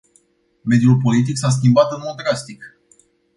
[0.65, 2.79] Mediul politic s-a schimbat în mod drastic.